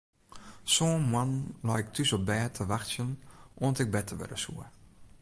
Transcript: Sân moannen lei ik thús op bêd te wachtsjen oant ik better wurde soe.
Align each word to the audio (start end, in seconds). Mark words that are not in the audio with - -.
Sân 0.73 0.93
moannen 1.11 1.43
lei 1.67 1.79
ik 1.83 1.89
thús 1.95 2.11
op 2.17 2.23
bêd 2.29 2.49
te 2.53 2.63
wachtsjen 2.71 3.11
oant 3.63 3.81
ik 3.83 3.93
better 3.95 4.17
wurde 4.19 4.37
soe. 4.43 4.65